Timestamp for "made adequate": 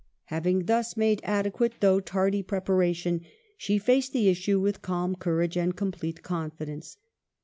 0.97-1.73